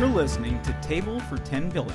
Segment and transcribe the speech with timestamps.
[0.00, 1.94] You're listening to Table for 10 Billion,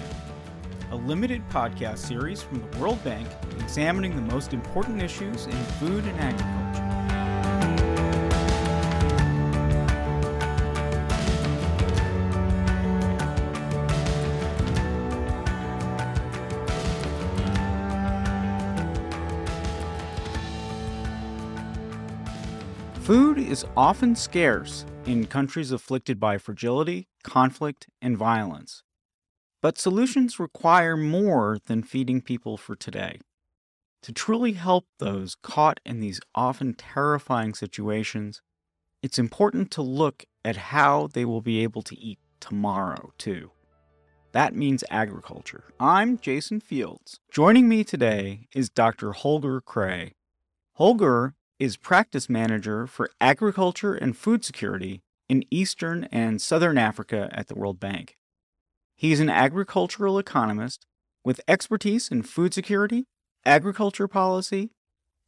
[0.91, 3.27] a limited podcast series from the World Bank
[3.59, 6.83] examining the most important issues in food and agriculture.
[23.01, 28.81] Food is often scarce in countries afflicted by fragility, conflict, and violence.
[29.61, 33.19] But solutions require more than feeding people for today.
[34.03, 38.41] To truly help those caught in these often terrifying situations,
[39.03, 43.51] it's important to look at how they will be able to eat tomorrow, too.
[44.31, 45.65] That means agriculture.
[45.79, 47.19] I'm Jason Fields.
[47.31, 49.11] Joining me today is Dr.
[49.13, 50.11] Holger Kray.
[50.73, 57.47] Holger is practice manager for agriculture and food security in Eastern and Southern Africa at
[57.47, 58.15] the World Bank.
[58.95, 60.85] He is an agricultural economist
[61.23, 63.05] with expertise in food security,
[63.45, 64.71] agriculture policy,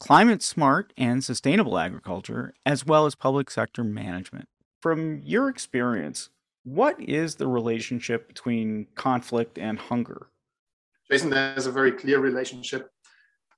[0.00, 4.46] climate smart and sustainable agriculture, as well as public sector management.
[4.80, 6.30] From your experience,
[6.64, 10.28] what is the relationship between conflict and hunger?
[11.10, 12.90] Jason, there's a very clear relationship,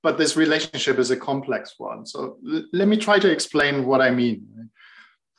[0.03, 2.05] but this relationship is a complex one.
[2.05, 2.37] So
[2.73, 4.69] let me try to explain what I mean.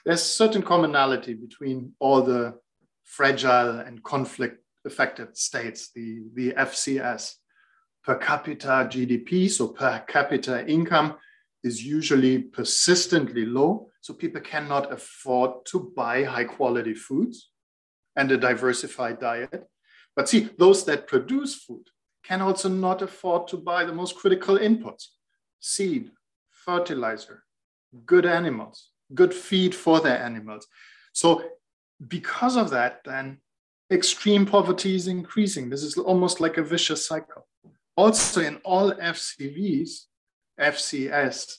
[0.05, 2.59] There's certain commonality between all the
[3.05, 7.35] fragile and conflict affected states, the, the FCS.
[8.05, 11.15] Per capita GDP, so per capita income,
[11.63, 13.91] is usually persistently low.
[14.01, 17.51] So people cannot afford to buy high quality foods
[18.17, 19.69] and a diversified diet.
[20.17, 21.87] But see, those that produce food
[22.25, 25.07] can also not afford to buy the most critical inputs
[25.61, 26.11] seed,
[26.51, 27.45] fertilizer,
[28.05, 30.67] good animals, good feed for their animals.
[31.13, 31.45] So,
[32.09, 33.39] because of that, then
[33.93, 35.71] extreme poverty is increasing.
[35.71, 37.47] This is almost like a vicious cycle.
[37.97, 40.07] Also, in all FCVs,
[40.59, 41.57] FCS,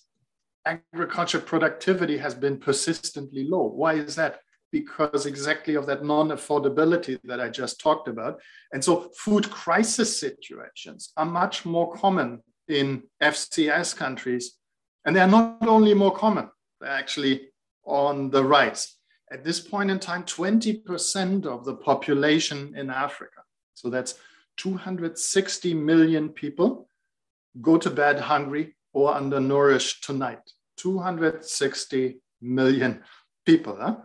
[0.66, 3.64] agriculture productivity has been persistently low.
[3.68, 4.40] Why is that?
[4.74, 8.42] Because exactly of that non affordability that I just talked about.
[8.74, 14.58] And so, food crisis situations are much more common in FCS countries.
[15.06, 16.50] And they are not only more common,
[16.82, 17.50] they're actually
[17.86, 18.98] on the rise.
[19.32, 23.42] At this point in time, 20% of the population in Africa,
[23.76, 24.16] so that's
[24.58, 26.88] 260 million people,
[27.62, 30.40] go to bed hungry or undernourished tonight.
[30.78, 33.04] 260 million
[33.46, 33.78] people.
[33.80, 33.98] Huh?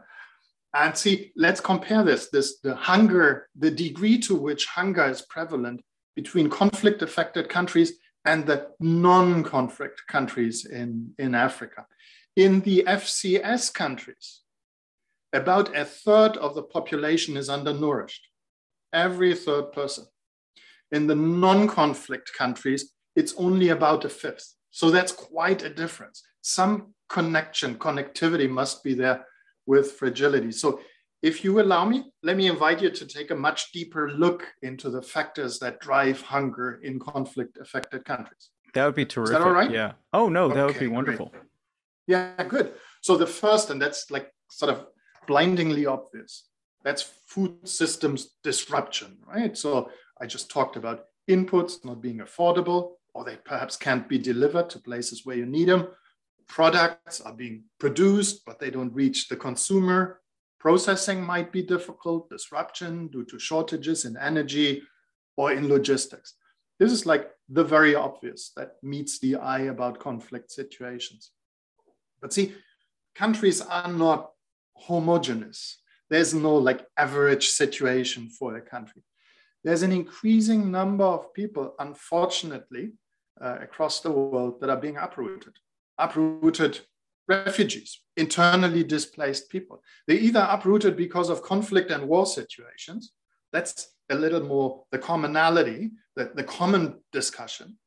[0.81, 5.83] And see, let's compare this, this the hunger, the degree to which hunger is prevalent
[6.15, 7.95] between conflict affected countries
[8.25, 11.87] and the non-conflict countries in, in Africa.
[12.37, 14.43] In the FCS countries,
[15.33, 18.29] about a third of the population is undernourished,
[18.93, 20.07] every third person.
[20.93, 24.55] In the non conflict countries, it's only about a fifth.
[24.71, 26.23] So that's quite a difference.
[26.41, 29.25] Some connection, connectivity must be there
[29.69, 30.51] with fragility.
[30.51, 30.81] So
[31.23, 34.89] if you allow me, let me invite you to take a much deeper look into
[34.89, 38.49] the factors that drive hunger in conflict affected countries.
[38.75, 39.37] That would be terrific.
[39.37, 39.71] Is that all right?
[39.71, 39.93] Yeah.
[40.13, 41.27] Oh, no, that Okay, would be wonderful.
[41.27, 41.43] great.
[42.07, 42.73] Yeah, good.
[43.03, 44.87] So the first, and that's like sort of
[45.27, 46.49] blindingly obvious,
[46.83, 49.57] that's food systems disruption, right?
[49.57, 49.91] So
[50.21, 54.79] I just talked about inputs not being affordable, or they perhaps can't be delivered to
[54.79, 55.89] places where you need them.
[56.49, 60.21] Products are being produced, but they don't reach the consumer.
[60.59, 64.83] Processing might be difficult, disruption due to shortages in energy
[65.37, 66.35] or in logistics.
[66.79, 71.31] This is like the very obvious that meets the eye about conflict situations.
[72.21, 72.55] But see,
[73.15, 74.31] countries are not
[74.75, 75.79] homogeneous.
[76.11, 79.03] There's no like average situation for a country.
[79.65, 82.93] There's an increasing number of people, unfortunately,
[83.41, 85.55] uh, across the world that are being uprooted.
[85.99, 86.81] Uprooted
[87.29, 89.83] refugees, internally displaced people.
[90.07, 93.13] They're either uprooted because of conflict and war situations.
[93.53, 97.79] That's a little more the commonality, the, the common discussion.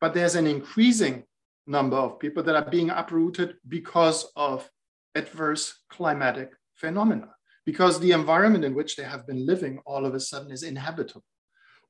[0.00, 1.24] But there's an increasing
[1.66, 4.68] number of people that are being uprooted because of
[5.14, 7.28] adverse climatic phenomena,
[7.64, 11.24] because the environment in which they have been living all of a sudden is inhabitable,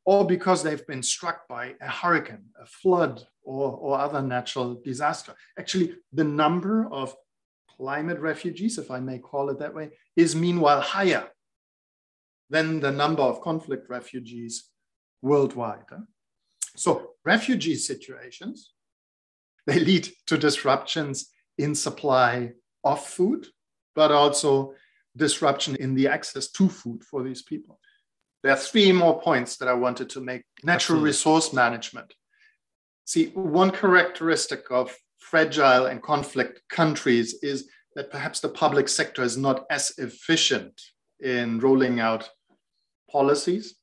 [0.05, 5.35] or because they've been struck by a hurricane, a flood, or, or other natural disaster.
[5.59, 7.15] Actually, the number of
[7.77, 11.29] climate refugees, if I may call it that way, is meanwhile higher
[12.51, 14.71] than the number of conflict refugees
[15.23, 15.85] worldwide.
[16.77, 18.73] So refugee situations,
[19.67, 22.53] they lead to disruptions in supply
[22.83, 23.47] of food,
[23.95, 24.75] but also
[25.17, 27.79] disruption in the access to food for these people.
[28.43, 30.43] There are three more points that I wanted to make.
[30.63, 31.07] Natural Absolutely.
[31.07, 32.15] resource management.
[33.05, 39.37] See, one characteristic of fragile and conflict countries is that perhaps the public sector is
[39.37, 40.81] not as efficient
[41.21, 42.29] in rolling out
[43.11, 43.77] policies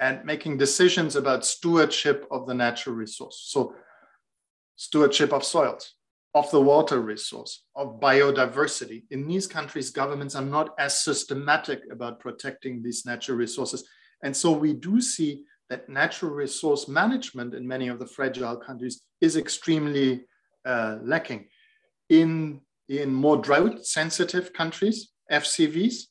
[0.00, 3.44] and making decisions about stewardship of the natural resource.
[3.48, 3.74] So,
[4.76, 5.94] stewardship of soils,
[6.34, 9.04] of the water resource, of biodiversity.
[9.10, 13.84] In these countries, governments are not as systematic about protecting these natural resources.
[14.24, 19.02] And so, we do see that natural resource management in many of the fragile countries
[19.20, 20.24] is extremely
[20.64, 21.46] uh, lacking.
[22.08, 26.04] In, in more drought sensitive countries, FCVs,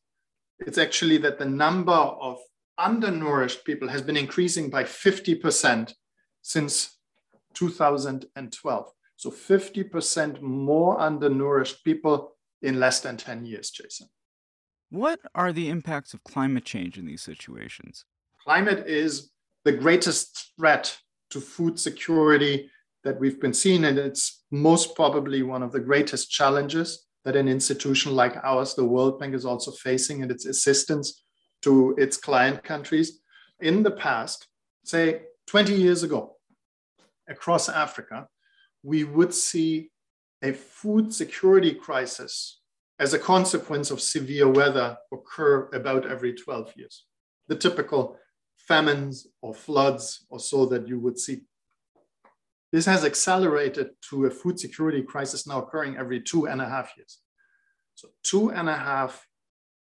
[0.60, 2.38] it's actually that the number of
[2.78, 5.94] undernourished people has been increasing by 50%
[6.42, 6.98] since
[7.54, 8.92] 2012.
[9.16, 14.08] So 50% more undernourished people in less than 10 years, Jason.
[14.90, 18.06] What are the impacts of climate change in these situations?
[18.44, 19.32] Climate is
[19.65, 20.98] the greatest threat
[21.31, 22.69] to food security
[23.04, 27.48] that we've been seeing, and it's most probably one of the greatest challenges that an
[27.48, 31.24] institution like ours, the World Bank, is also facing in its assistance
[31.62, 33.21] to its client countries.
[33.60, 34.48] In the past,
[34.83, 36.36] say 20 years ago,
[37.27, 38.27] across Africa,
[38.83, 39.89] we would see
[40.42, 42.59] a food security crisis
[43.00, 47.06] as a consequence of severe weather occur about every 12 years.
[47.48, 48.18] The typical
[48.68, 51.42] famines or floods or so that you would see.
[52.71, 56.92] This has accelerated to a food security crisis now occurring every two and a half
[56.98, 57.19] years.
[57.95, 59.27] So two and a half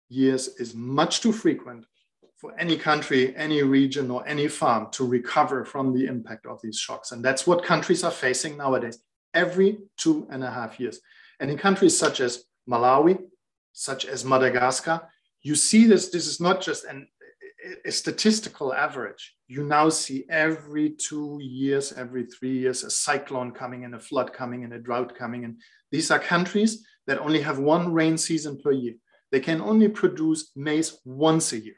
[0.09, 1.85] years is much too frequent
[2.35, 6.77] for any country, any region, or any farm to recover from the impact of these
[6.77, 7.11] shocks.
[7.11, 8.99] And that's what countries are facing nowadays,
[9.33, 10.99] every two and a half years.
[11.39, 13.17] And in countries such as Malawi,
[13.73, 15.09] such as Madagascar,
[15.41, 16.09] you see this.
[16.09, 17.07] This is not just an,
[17.86, 19.36] a statistical average.
[19.48, 24.33] You now see every two years, every three years, a cyclone coming in, a flood
[24.33, 25.57] coming in, a drought coming in.
[25.92, 28.95] These are countries that only have one rain season per year.
[29.31, 31.75] They can only produce maize once a year.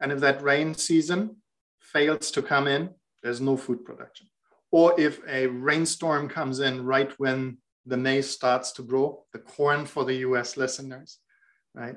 [0.00, 1.36] And if that rain season
[1.80, 2.90] fails to come in,
[3.22, 4.28] there's no food production.
[4.70, 9.86] Or if a rainstorm comes in right when the maize starts to grow, the corn
[9.86, 11.18] for the US listeners,
[11.74, 11.96] right?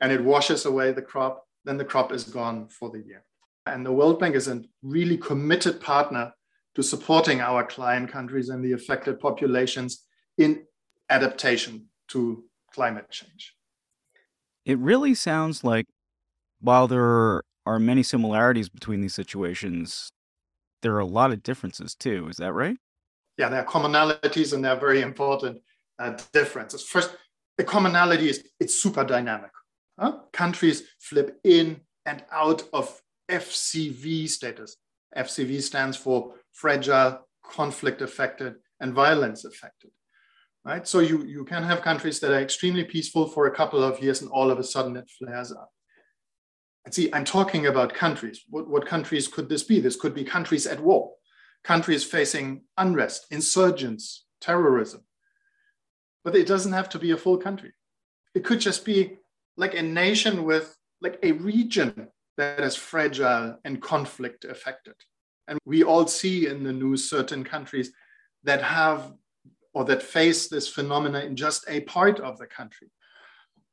[0.00, 3.24] And it washes away the crop, then the crop is gone for the year.
[3.66, 6.32] And the World Bank is a really committed partner
[6.74, 10.04] to supporting our client countries and the affected populations
[10.38, 10.64] in
[11.10, 13.54] adaptation to climate change.
[14.64, 15.86] It really sounds like
[16.60, 20.10] while there are many similarities between these situations,
[20.80, 22.28] there are a lot of differences too.
[22.28, 22.76] Is that right?
[23.38, 25.60] Yeah, there are commonalities and there are very important
[25.98, 26.82] uh, differences.
[26.82, 27.16] First,
[27.58, 29.50] the commonality is it's super dynamic.
[30.32, 33.00] Countries flip in and out of
[33.30, 34.76] FCV status.
[35.16, 39.90] FCV stands for fragile, conflict affected, and violence affected
[40.64, 40.86] right?
[40.86, 44.22] So you, you can have countries that are extremely peaceful for a couple of years
[44.22, 45.70] and all of a sudden it flares up.
[46.84, 48.42] And see, I'm talking about countries.
[48.48, 49.80] What, what countries could this be?
[49.80, 51.12] This could be countries at war,
[51.62, 55.02] countries facing unrest, insurgents, terrorism.
[56.24, 57.72] But it doesn't have to be a full country.
[58.34, 59.18] It could just be
[59.62, 60.66] like a nation with
[61.00, 64.94] like a region that is fragile and conflict affected.
[65.48, 67.88] And we all see in the news certain countries
[68.48, 69.12] that have
[69.74, 72.88] or that face this phenomena in just a part of the country.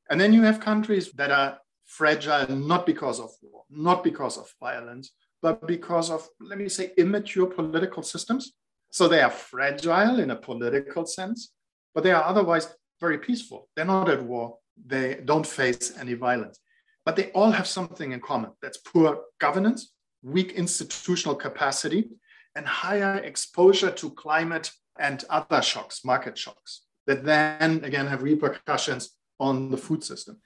[0.10, 4.53] And then you have countries that are fragile not because of war, not because of
[4.60, 8.53] violence, but because of, let me say, immature political systems.
[8.91, 11.51] So they are fragile in a political sense,
[11.93, 12.65] but they are otherwise
[13.00, 13.69] very peaceful.
[13.75, 16.59] They're not at war, they don't face any violence.
[17.05, 22.09] But they all have something in common that's poor governance, weak institutional capacity,
[22.55, 29.12] and higher exposure to climate and other shocks, market shocks, that then again have repercussions
[29.39, 30.38] on the food system.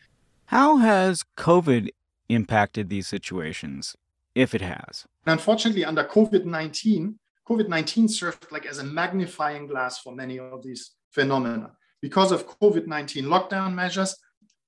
[0.45, 1.89] How has COVID
[2.29, 3.95] impacted these situations,
[4.35, 5.05] if it has?
[5.25, 10.63] unfortunately, under COVID 19, COVID 19 served like as a magnifying glass for many of
[10.63, 11.71] these phenomena.
[12.03, 14.17] Because of COVID 19 lockdown measures,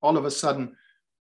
[0.02, 0.74] all of a sudden,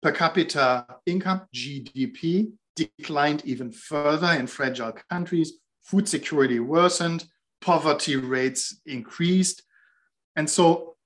[0.02, 5.54] per capita income, GDP, declined even further in fragile countries.
[5.81, 7.25] Food security worsened,
[7.62, 9.62] poverty rates increased.
[10.37, 10.97] And so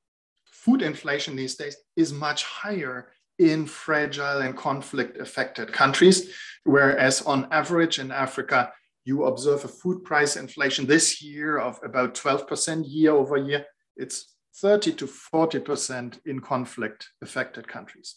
[0.44, 6.34] food inflation these days is much higher in fragile and conflict affected countries,
[6.64, 8.72] whereas on average in Africa,
[9.04, 13.64] you observe a food price inflation this year of about 12% year over year.
[13.96, 18.16] It's 30 to 40% in conflict affected countries.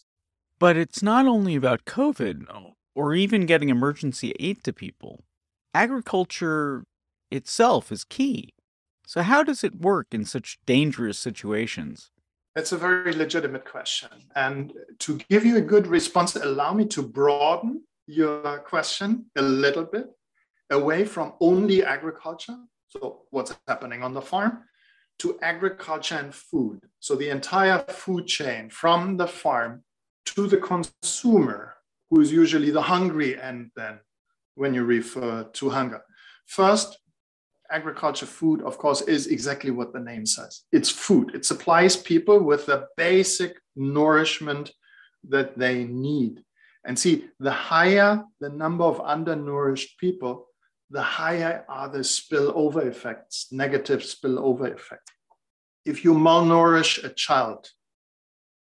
[0.58, 2.46] But it's not only about COVID
[2.94, 5.24] or even getting emergency aid to people.
[5.74, 6.84] Agriculture
[7.30, 8.54] itself is key.
[9.06, 12.10] So, how does it work in such dangerous situations?
[12.54, 14.10] That's a very legitimate question.
[14.36, 19.84] And to give you a good response, allow me to broaden your question a little
[19.84, 20.06] bit
[20.70, 22.56] away from only agriculture,
[22.88, 24.64] so what's happening on the farm,
[25.20, 26.80] to agriculture and food.
[26.98, 29.84] So the entire food chain from the farm
[30.26, 31.74] to the consumer,
[32.10, 34.00] who is usually the hungry end then
[34.54, 36.02] when you refer to hunger.
[36.46, 36.98] First,
[37.70, 40.62] agriculture food, of course, is exactly what the name says.
[40.72, 41.34] It's food.
[41.34, 44.72] It supplies people with the basic nourishment
[45.28, 46.42] that they need.
[46.84, 50.48] And see, the higher the number of undernourished people,
[50.90, 55.12] the higher are the spillover effects, negative spillover effects.
[55.84, 57.70] If you malnourish a child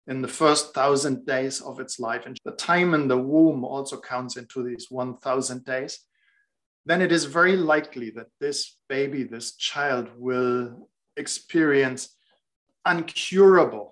[0.06, 4.00] in the first thousand days of its life, and the time in the womb also
[4.00, 6.00] counts into these 1,000 days,
[6.86, 12.16] then it is very likely that this baby, this child, will experience
[12.86, 13.92] uncurable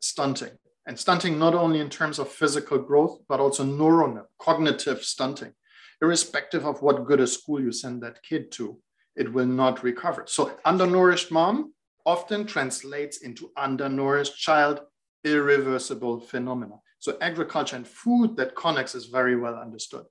[0.00, 0.52] stunting.
[0.86, 5.52] And stunting not only in terms of physical growth, but also neuronal, cognitive stunting.
[6.02, 8.78] Irrespective of what good a school you send that kid to,
[9.16, 10.24] it will not recover.
[10.26, 11.72] So, undernourished mom
[12.06, 14.80] often translates into undernourished child,
[15.24, 16.76] irreversible phenomena.
[17.00, 20.04] So, agriculture and food that connects is very well understood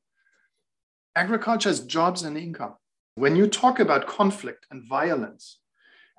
[1.17, 2.75] agriculture is jobs and income.
[3.15, 5.60] When you talk about conflict and violence,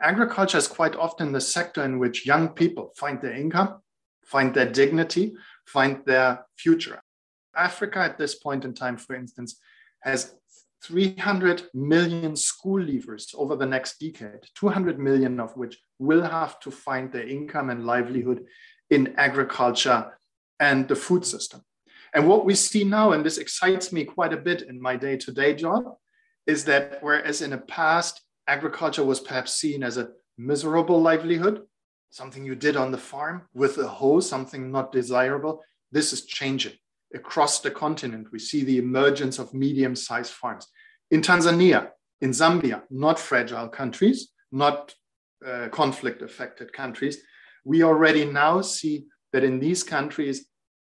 [0.03, 3.81] agriculture is quite often the sector in which young people find their income,
[4.25, 5.35] find their dignity,
[5.67, 7.01] find their future.
[7.57, 9.59] Africa at this point in time, for instance,
[10.01, 10.35] has
[10.85, 16.71] 300 million school leavers over the next decade, 200 million of which will have to
[16.71, 18.45] find their income and livelihood
[18.91, 20.19] in agriculture
[20.61, 21.63] and the food system.
[22.15, 25.17] And what we see now, and this excites me quite a bit in my day
[25.19, 25.85] to day job,
[26.47, 31.63] is that whereas in the past, agriculture was perhaps seen as a miserable livelihood,
[32.11, 35.63] something you did on the farm with a hoe, something not desirable,
[35.93, 36.73] this is changing.
[37.15, 40.67] Across the continent, we see the emergence of medium sized farms.
[41.11, 44.95] In Tanzania, in Zambia, not fragile countries, not
[45.47, 47.19] uh, conflict affected countries,
[47.65, 50.47] we already now see that in these countries,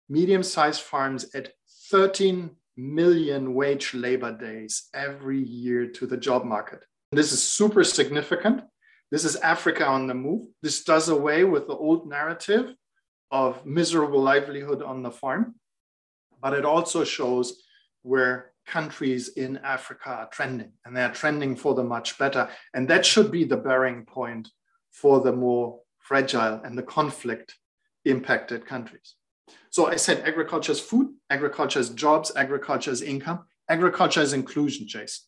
[0.09, 1.53] medium-sized farms add
[1.91, 6.85] 13 million wage labor days every year to the job market.
[7.13, 8.63] This is super significant.
[9.11, 10.49] This is Africa on the move.
[10.63, 12.75] This does away with the old narrative
[13.31, 15.55] of miserable livelihood on the farm,
[16.45, 17.63] but it also shows
[18.03, 22.51] where countries in Africa are trending, and they're trending for the much better.
[22.75, 24.51] And that should be the bearing point
[24.93, 27.55] for the more fragile and the conflict
[28.05, 29.15] impacted countries.
[29.71, 34.87] So I said agriculture is food, agriculture is jobs, agriculture is income, agriculture is inclusion,
[34.87, 35.25] Jason.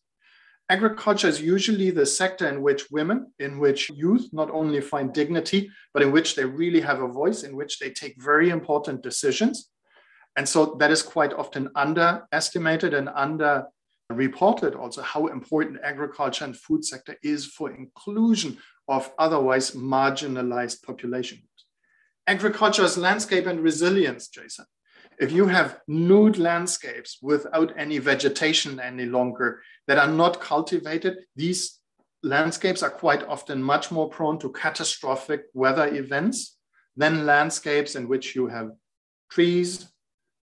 [0.69, 5.71] Agriculture is usually the sector in which women, in which youth not only find dignity,
[5.95, 9.71] but in which they really have a voice, in which they take very important decisions.
[10.37, 16.85] And so that is quite often underestimated and underreported also how important agriculture and food
[16.85, 21.39] sector is for inclusion of otherwise marginalized population
[22.27, 24.65] agriculture is landscape and resilience, Jason.
[25.19, 31.79] If you have nude landscapes without any vegetation any longer that are not cultivated, these
[32.21, 36.57] landscapes are quite often much more prone to catastrophic weather events
[36.95, 38.71] than landscapes in which you have
[39.31, 39.87] trees,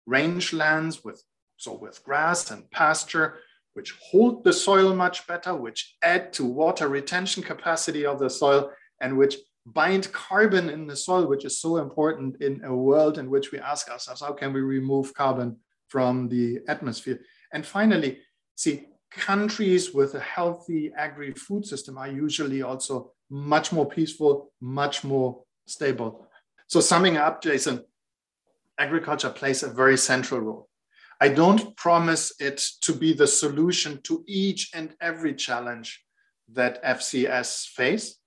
[0.09, 1.23] rangelands with
[1.57, 3.38] so with grass and pasture,
[3.75, 8.71] which hold the soil much better, which add to water retention capacity of the soil,
[9.00, 13.28] and which bind carbon in the soil, which is so important in a world in
[13.28, 15.57] which we ask ourselves, how can we remove carbon
[15.88, 17.21] from the atmosphere?
[17.52, 18.21] And finally,
[18.57, 25.04] see, countries with a healthy agri food system are usually also much more peaceful, much
[25.04, 26.26] more stable.
[26.69, 27.85] So, summing up, Jason,
[28.81, 30.69] agriculture plays a very central role.
[31.21, 36.03] I don't promise it to be the solution to each and every challenge
[36.53, 38.21] that FCS face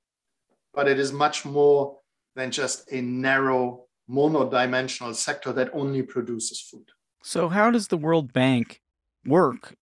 [0.74, 1.98] but it is much more
[2.36, 6.90] than just a narrow monodimensional sector that only produces food.
[7.24, 8.82] So, how does the World Bank
[9.26, 9.76] work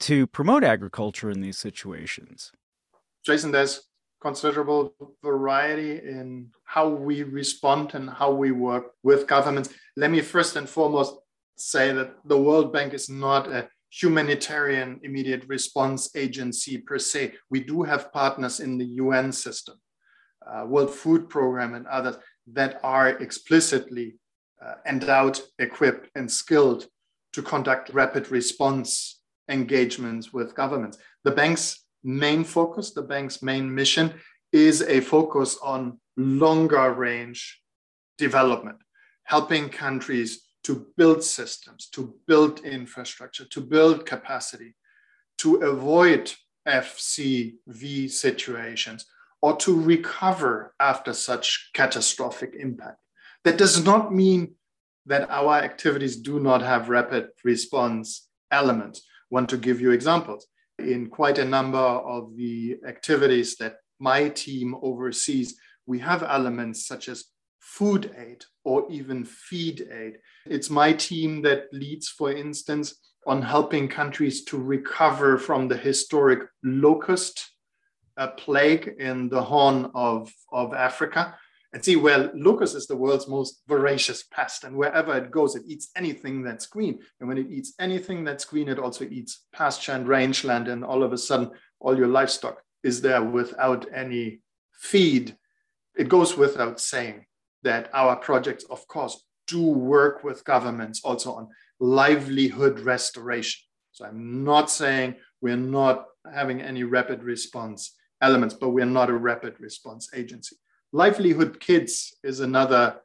[0.00, 2.52] to promote agriculture in these situations?
[3.24, 3.82] Jason, there's
[4.20, 9.70] considerable variety in how we respond and how we work with governments.
[9.96, 11.14] Let me first and foremost
[11.56, 17.34] say that the World Bank is not a humanitarian immediate response agency per se.
[17.50, 19.76] We do have partners in the UN system
[20.48, 22.16] uh, World Food Program, and others
[22.52, 24.16] that are explicitly
[24.64, 26.86] uh, endowed, equipped, and skilled
[27.32, 30.98] to conduct rapid response engagements with governments.
[31.24, 34.14] The bank's main focus, the bank's main mission
[34.52, 37.60] is a focus on longer range
[38.16, 38.78] development,
[39.24, 44.74] helping countries to build systems, to build infrastructure, to build capacity,
[45.36, 46.32] to avoid
[46.66, 49.04] FCV situations,
[49.40, 52.98] or to recover after such catastrophic impact.
[53.44, 54.54] That does not mean
[55.06, 59.02] that our activities do not have rapid response elements.
[59.30, 60.46] Want to give you examples.
[60.78, 65.56] In quite a number of the activities that my team oversees,
[65.86, 67.24] we have elements such as
[67.58, 70.18] food aid or even feed aid.
[70.46, 72.94] It's my team that leads, for instance,
[73.26, 77.50] on helping countries to recover from the historic locust
[78.16, 81.36] uh, plague in the Horn of, of Africa.
[81.72, 85.64] And see, well, locust is the world's most voracious pest, and wherever it goes, it
[85.66, 86.98] eats anything that's green.
[87.20, 91.02] And when it eats anything that's green, it also eats pasture and rangeland, and all
[91.02, 94.40] of a sudden, all your livestock is there without any
[94.72, 95.36] feed.
[95.96, 97.26] It goes without saying
[97.64, 101.48] that our projects, of course, do work with governments also on
[101.80, 103.60] livelihood restoration.
[103.92, 109.16] So I'm not saying we're not having any rapid response elements, but we're not a
[109.16, 110.56] rapid response agency.
[110.92, 113.00] Livelihood Kids is another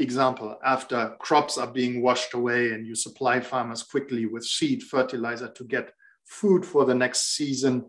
[0.00, 0.58] example.
[0.64, 5.64] After crops are being washed away and you supply farmers quickly with seed, fertilizer to
[5.64, 5.92] get
[6.26, 7.84] food for the next season,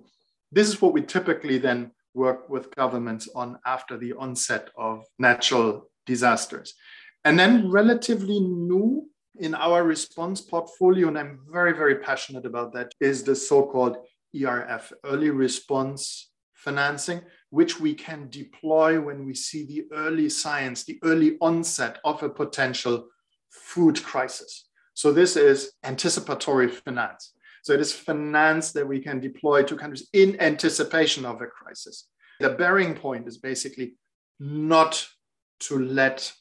[0.51, 5.89] this is what we typically then work with governments on after the onset of natural
[6.05, 6.75] disasters.
[7.23, 9.07] And then, relatively new
[9.39, 13.97] in our response portfolio, and I'm very, very passionate about that, is the so called
[14.35, 17.21] ERF, early response financing,
[17.51, 22.29] which we can deploy when we see the early signs, the early onset of a
[22.29, 23.07] potential
[23.49, 24.69] food crisis.
[24.93, 27.33] So, this is anticipatory finance.
[27.63, 32.07] So, it is finance that we can deploy to countries in anticipation of a crisis.
[32.39, 33.93] The bearing point is basically
[34.39, 35.07] not
[35.61, 36.33] to let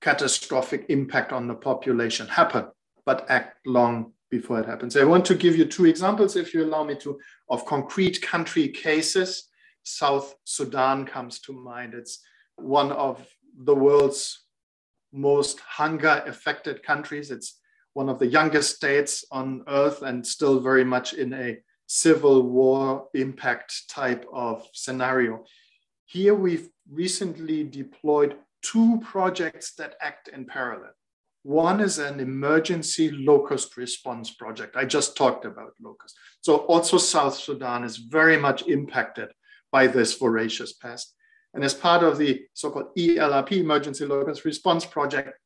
[0.00, 2.66] catastrophic impact on the population happen,
[3.06, 4.96] but act long before it happens.
[4.96, 8.68] I want to give you two examples, if you allow me to, of concrete country
[8.68, 9.48] cases.
[9.84, 11.94] South Sudan comes to mind.
[11.94, 12.20] It's
[12.56, 13.24] one of
[13.56, 14.44] the world's
[15.12, 17.30] most hunger affected countries.
[17.30, 17.60] It's
[17.92, 23.08] one of the youngest states on earth and still very much in a civil war
[23.14, 25.44] impact type of scenario.
[26.06, 30.92] Here we've recently deployed two projects that act in parallel.
[31.42, 34.76] One is an emergency locust response project.
[34.76, 36.16] I just talked about locust.
[36.40, 39.28] So also South Sudan is very much impacted
[39.74, 41.14] by this voracious pest.
[41.52, 45.36] And as part of the so-called ELRP, Emergency Locust Response Project,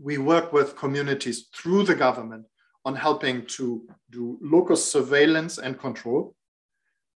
[0.00, 2.46] we work with communities through the government
[2.86, 6.34] on helping to do locust surveillance and control,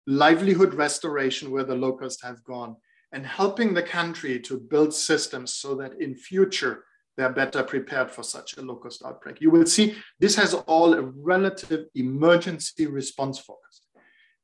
[0.06, 2.76] livelihood restoration where the locusts have gone,
[3.14, 6.84] and helping the country to build systems so that in future
[7.16, 9.40] they're better prepared for such a locust outbreak.
[9.40, 13.87] You will see this has all a relative emergency response focus.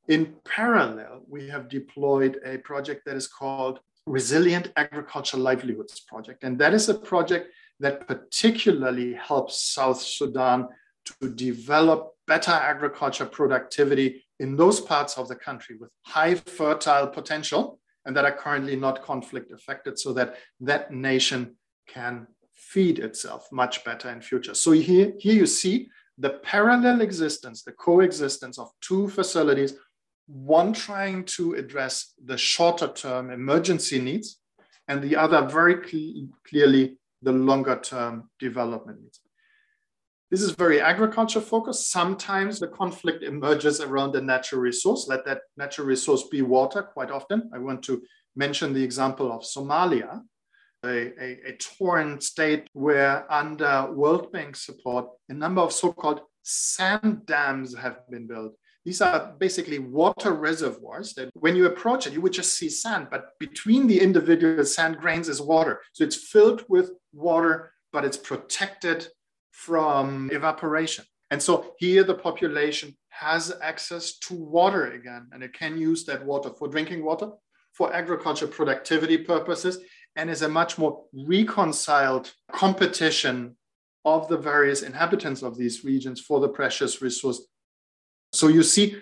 [0.08, 6.44] In parallel, we have deployed a project that is called Resilient Agricultural Livelihoods Project.
[6.44, 10.68] And that is a project that particularly helps South Sudan
[11.06, 17.78] to develop better agriculture productivity in those parts of the country with high fertile potential
[18.04, 23.84] and that are currently not conflict affected so that that nation can feed itself much
[23.84, 24.54] better in future.
[24.54, 25.88] So here, here you see
[26.18, 29.74] the parallel existence, the coexistence of two facilities,
[30.26, 34.40] one trying to address the shorter term emergency needs,
[34.88, 39.20] and the other very cl clearly the longer term development needs.
[40.30, 41.90] This is very agriculture focused.
[41.90, 45.06] Sometimes the conflict emerges around a natural resource.
[45.08, 47.50] Let that natural resource be water quite often.
[47.54, 48.02] I want to
[48.34, 50.22] mention the example of Somalia,
[50.84, 57.26] a, a, a torn state where under World Bank support, a number of so-called sand
[57.26, 58.54] dams have been built.
[58.84, 63.08] These are basically water reservoirs that when you approach it, you would just see sand,
[63.10, 65.80] but between the individual sand grains is water.
[65.92, 69.08] So it's filled with water, but it's protected
[69.52, 71.04] from evaporation.
[71.30, 76.24] And so here the population has access to water again, and it can use that
[76.24, 77.30] water for drinking water,
[77.72, 79.78] for agriculture productivity purposes,
[80.16, 83.56] and is a much more reconciled competition
[84.04, 87.46] of the various inhabitants of these regions for the precious resource.
[88.34, 88.96] So you see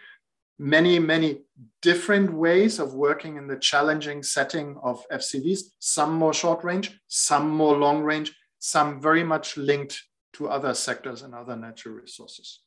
[0.58, 1.40] many, many
[1.80, 7.48] different ways of working in the challenging setting of FCVs, some more short range, some
[7.50, 10.02] more long range, some very much linked
[10.34, 12.60] to other sectors and other natural resources.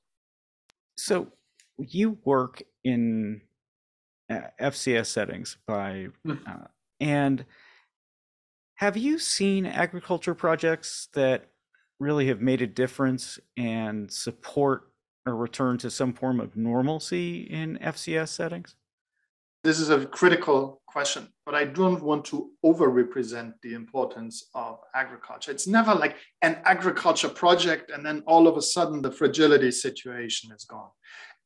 [0.97, 1.31] So
[1.77, 3.41] you work in
[4.29, 6.33] uh, FCS settings by, hmm.
[6.47, 6.67] uh,
[6.99, 7.45] and
[8.75, 11.49] have you seen agriculture projects that
[11.99, 14.89] really have made a difference and support
[15.25, 18.75] a return to some form of normalcy in FCS settings?
[19.63, 25.49] This is a critical question, but I don't want to overrepresent the importance of agriculture.
[25.49, 30.51] It's never like an agriculture project and then all of a sudden the fragility situation
[30.51, 30.89] is gone.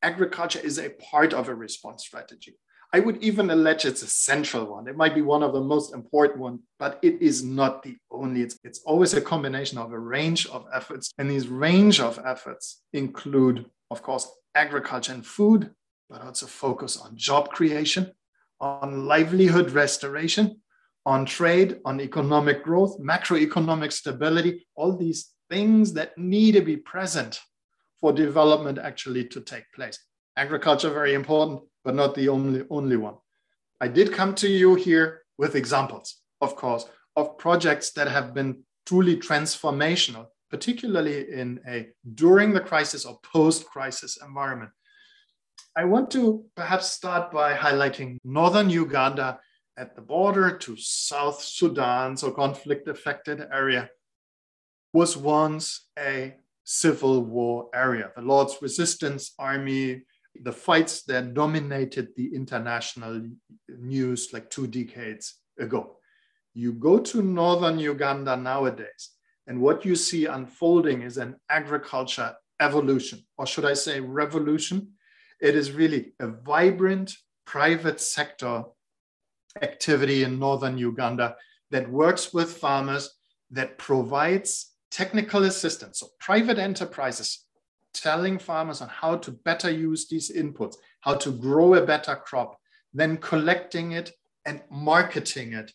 [0.02, 2.58] Agriculture is a part of a response strategy.
[2.92, 4.88] I would even allege it's a central one.
[4.88, 8.42] It might be one of the most important ones, but it is not the only.
[8.42, 11.12] It's, it's always a combination of a range of efforts.
[11.16, 15.70] And these range of efforts include, of course, agriculture and food,
[16.08, 18.10] but also focus on job creation,
[18.60, 20.60] on livelihood restoration,
[21.06, 27.40] on trade, on economic growth, macroeconomic stability, all these things that need to be present
[28.00, 29.98] for development actually to take place.
[30.36, 33.14] Agriculture, very important, but not the only, only one.
[33.80, 38.62] I did come to you here with examples, of course, of projects that have been
[38.86, 44.70] truly transformational, particularly in a during the crisis or post-crisis environment.
[45.76, 49.38] I want to perhaps start by highlighting northern Uganda
[49.78, 53.88] at the border to South Sudan, so conflict affected area,
[54.92, 58.10] was once a civil war area.
[58.14, 60.02] The Lord's Resistance Army
[60.42, 63.22] the fights that dominated the international
[63.68, 65.96] news like two decades ago.
[66.54, 69.10] You go to northern Uganda nowadays,
[69.46, 74.92] and what you see unfolding is an agriculture evolution, or should I say revolution?
[75.40, 77.14] It is really a vibrant
[77.46, 78.64] private sector
[79.62, 81.36] activity in northern Uganda
[81.70, 83.10] that works with farmers,
[83.50, 86.00] that provides technical assistance.
[86.00, 87.46] So private enterprises
[87.92, 92.56] telling farmers on how to better use these inputs, how to grow a better crop,
[92.92, 94.12] then collecting it
[94.44, 95.72] and marketing it.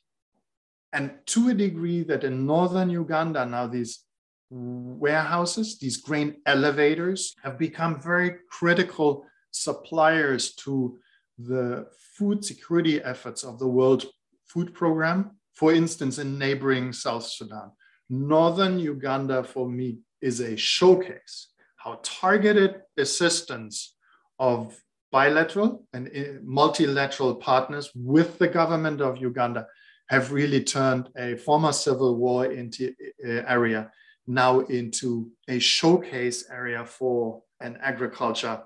[0.94, 4.06] And to a degree that in northern Uganda, now these
[4.50, 10.98] warehouses, these grain elevators, have become very critical suppliers to
[11.38, 14.06] the food security efforts of the World
[14.48, 17.72] Food Program, for instance, in neighboring South Sudan.
[18.10, 21.48] Northern Uganda, for me, is a showcase
[21.86, 23.96] how targeted assistance
[24.40, 24.76] of
[25.12, 29.68] bilateral and uh, multilateral partners with the government of Uganda
[30.10, 32.94] have really turned a former civil war into
[33.26, 33.92] uh, area
[34.28, 38.60] now into a showcase area for an agriculture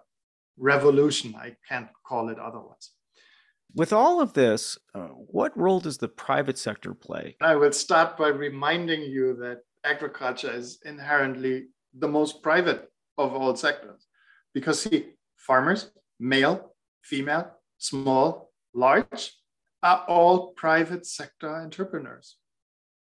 [0.58, 1.36] revolution.
[1.36, 2.92] I can't call it otherwise.
[3.76, 7.36] With all of this, uh, what role does the private sector play?
[7.42, 12.89] I will start by reminding you that agriculture is inherently the most private
[13.20, 14.08] of all sectors.
[14.54, 19.34] Because see, farmers, male, female, small, large,
[19.84, 22.38] are all private sector entrepreneurs.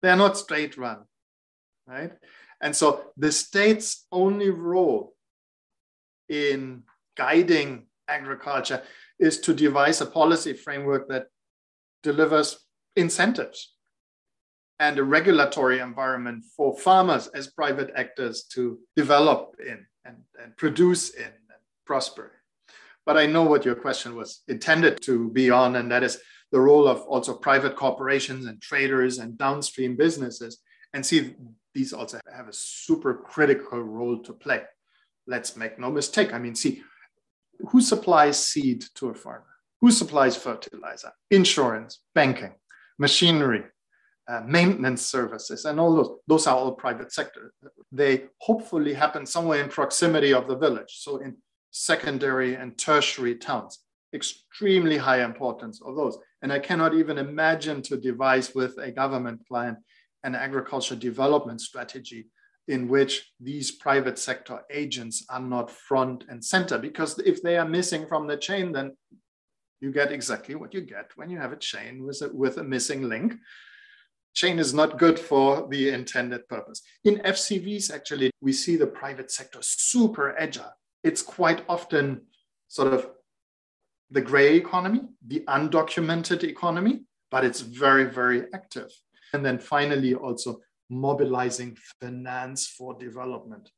[0.03, 1.05] They're not state run,
[1.87, 2.13] right?
[2.61, 5.15] And so the state's only role
[6.29, 6.83] in
[7.17, 8.83] guiding agriculture
[9.19, 11.27] is to devise a policy framework that
[12.03, 12.59] delivers
[12.97, 13.75] incentives
[14.79, 21.11] and a regulatory environment for farmers as private actors to develop in and, and produce
[21.11, 22.33] in and prosper.
[23.07, 26.19] But I know what your question was intended to be on, and that is
[26.53, 30.59] the role of also private corporations and traders and downstream businesses.
[30.93, 31.35] And see,
[31.75, 34.63] these also have a super critical role to play.
[35.27, 36.33] Let's make no mistake.
[36.33, 36.83] I mean, see,
[37.69, 39.47] who supplies seed to a farmer?
[39.81, 41.13] Who supplies fertilizer?
[41.31, 42.55] Insurance, banking,
[42.99, 43.65] machinery,
[44.31, 46.11] uh, maintenance services, and all those.
[46.27, 47.53] Those are all private sector.
[47.91, 50.93] They hopefully happen somewhere in proximity of the village.
[50.99, 51.37] So in
[51.71, 53.81] secondary and tertiary towns,
[54.15, 56.19] extremely high importance of those.
[56.43, 59.79] And I cannot even imagine to devise with a government plan
[60.23, 62.27] an agriculture development strategy
[62.69, 66.79] in which these private sector agents are not front and center.
[66.79, 68.97] Because if they are missing from the chain, then
[69.81, 72.65] you get exactly what you get when you have a chain with a, with a
[72.65, 73.35] missing link
[74.35, 76.83] chain is not good for the intended purpose.
[77.05, 80.73] In FCVs, actually, we see the private sector super agile.
[81.03, 82.23] It's quite often
[82.69, 83.11] sort of
[84.11, 88.91] the gray economy, the undocumented economy, but it's very, very active.
[89.33, 93.71] And then finally, also mobilizing finance for development.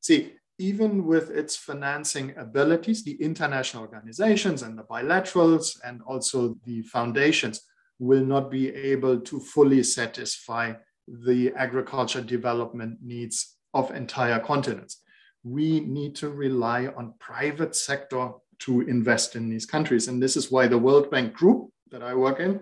[0.00, 6.82] See, even with its financing abilities, the international organizations and the bilaterals and also the
[6.82, 7.62] foundations
[8.02, 10.72] will not be able to fully satisfy
[11.06, 15.02] the agriculture development needs of entire continents.
[15.44, 20.08] We need to rely on private sector to invest in these countries.
[20.08, 22.60] And this is why the World Bank Group that I work in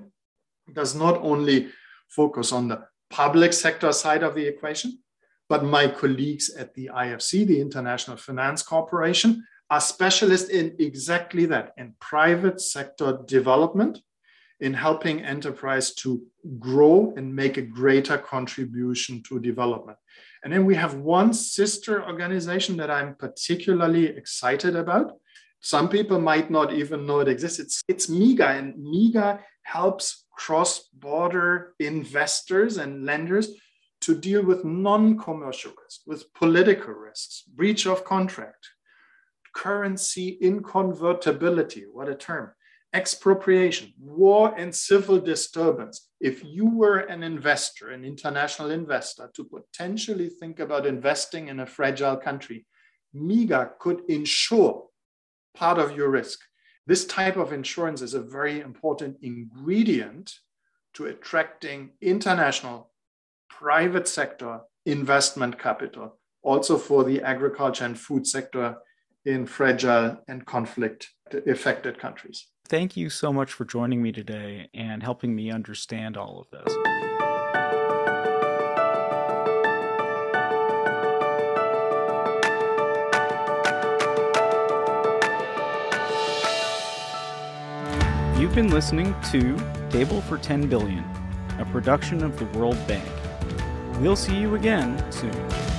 [0.74, 1.68] does not only
[2.08, 4.98] focus on the public sector side of the equation,
[5.48, 11.72] but my colleagues at the IFC, the International Finance Corporation, are specialists in exactly that
[11.78, 14.00] in private sector development,
[14.60, 16.22] in helping enterprise to
[16.58, 19.98] grow and make a greater contribution to development.
[20.44, 25.12] And then we have one sister organization that I'm particularly excited about.
[25.60, 27.58] Some people might not even know it exists.
[27.58, 33.50] It's, it's MIGA, and MIGA helps cross border investors and lenders
[34.00, 38.68] to deal with non commercial risks, with political risks, breach of contract,
[39.54, 42.52] currency inconvertibility, what a term,
[42.94, 46.08] expropriation, war and civil disturbance.
[46.20, 51.66] If you were an investor, an international investor, to potentially think about investing in a
[51.66, 52.66] fragile country,
[53.14, 54.86] MIGA could insure
[55.54, 56.40] part of your risk.
[56.86, 60.34] This type of insurance is a very important ingredient
[60.94, 62.90] to attracting international
[63.48, 68.76] private sector investment capital, also for the agriculture and food sector
[69.24, 71.10] in fragile and conflict
[71.46, 72.46] affected countries.
[72.68, 76.74] Thank you so much for joining me today and helping me understand all of this.
[88.40, 89.56] You've been listening to
[89.90, 91.04] Table for 10 Billion,
[91.58, 93.06] a production of the World Bank.
[94.00, 95.69] We'll see you again soon.